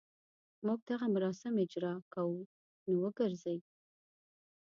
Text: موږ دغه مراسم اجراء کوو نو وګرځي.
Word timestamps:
موږ 0.65 0.79
دغه 0.89 1.05
مراسم 1.15 1.53
اجراء 1.63 1.99
کوو 2.13 2.37
نو 2.87 2.93
وګرځي. 3.03 3.57